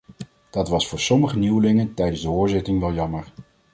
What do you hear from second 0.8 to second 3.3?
voor sommige nieuwelingen tijdens de hoorzittingen wel jammer.